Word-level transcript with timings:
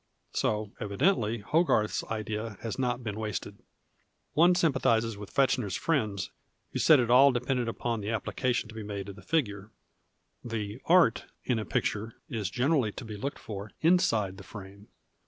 So, 0.31 0.71
evidently, 0.79 1.41
Hogarth's 1.41 2.03
idea 2.05 2.57
has 2.61 2.79
not 2.79 3.03
been 3.03 3.19
wasted. 3.19 3.59
One 4.33 4.55
sympathizes 4.55 5.15
with 5.15 5.29
Fechner's 5.31 5.75
fri« 5.75 5.99
luls 5.99 6.31
who 6.73 6.79
said 6.79 6.97
MM 6.97 7.03
PASTICHE 7.03 7.03
AND 7.03 7.03
PREJUDICE 7.03 7.03
it 7.03 7.09
all 7.11 7.31
depended 7.31 7.67
upon 7.67 7.99
the 8.01 8.09
application 8.09 8.69
to 8.69 8.75
he 8.75 8.81
made 8.83 9.09
of 9.09 9.15
the 9.15 9.21
figure. 9.21 9.69
The" 10.43 10.81
art" 10.85 11.25
in 11.45 11.59
a 11.59 11.65
picture 11.65 12.15
is 12.27 12.49
generally 12.49 12.91
to 12.93 13.05
be 13.05 13.15
looked 13.15 13.37
for 13.37 13.73
inside 13.81 14.37
the 14.37 14.43
frame. 14.43 14.87